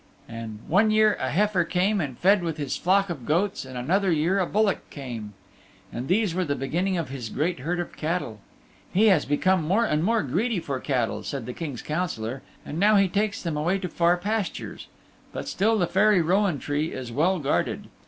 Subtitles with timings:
[0.27, 4.11] And one year a heifer came and fed with his flock of goats and another
[4.11, 5.35] year a bullock came.
[5.93, 8.39] And these were the beginning of his great herd of cattle.
[8.91, 12.95] He has become more and more greedy for cattle, said the King's Councillor, and now
[12.95, 14.87] he takes them away to far pastures.
[15.33, 17.87] But still the Fairy Rowan Tree is well guarded.